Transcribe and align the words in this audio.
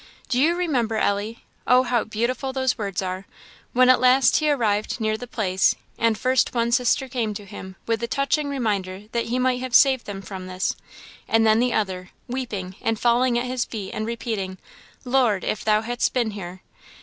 Do 0.29 0.39
you 0.41 0.55
remember, 0.55 0.95
Ellie 0.95 1.43
oh, 1.67 1.83
how 1.83 2.05
beautiful 2.05 2.51
those 2.51 2.75
words 2.75 3.03
are! 3.03 3.27
when 3.71 3.87
at 3.87 3.99
last 3.99 4.37
he 4.37 4.49
arrived 4.49 4.99
near 4.99 5.15
the 5.15 5.27
place, 5.27 5.75
and 5.95 6.17
first 6.17 6.55
one 6.55 6.71
sister 6.71 7.07
came 7.07 7.35
to 7.35 7.45
him 7.45 7.75
with 7.85 7.99
the 7.99 8.07
touching 8.07 8.49
reminder 8.49 9.03
that 9.11 9.25
he 9.27 9.37
might 9.37 9.59
have 9.59 9.75
saved 9.75 10.07
them 10.07 10.23
from 10.23 10.47
this, 10.47 10.75
and 11.27 11.45
then 11.45 11.59
the 11.59 11.73
other, 11.73 12.09
weeping, 12.27 12.77
and 12.81 12.99
falling 12.99 13.37
at 13.37 13.45
his 13.45 13.63
feet, 13.63 13.91
and 13.93 14.07
repeating 14.07 14.57
'Lord, 15.05 15.43
if 15.43 15.63
thou 15.63 15.83
hadst 15.83 16.13
been 16.15 16.31
here!' 16.31 16.63